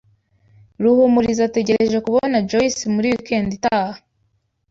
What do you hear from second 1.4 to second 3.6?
ategereje kubona Joyce muri wikendi